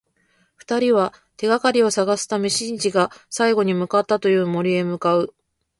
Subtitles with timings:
[0.55, 5.35] 二人は、手がかりを探すためシンジが最後に向かったという森へ向かう。